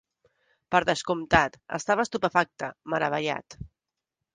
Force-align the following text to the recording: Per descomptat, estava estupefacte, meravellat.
Per 0.75 0.81
descomptat, 0.91 1.59
estava 1.79 2.09
estupefacte, 2.09 2.75
meravellat. 2.95 3.61